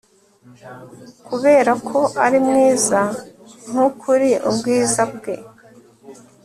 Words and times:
Kuberako 1.27 1.99
ari 2.25 2.37
mwiza 2.47 3.01
nkukuri 3.69 4.29
ubwiza 4.49 5.01
bwe 5.13 5.35